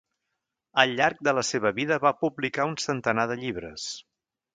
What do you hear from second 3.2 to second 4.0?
de llibres.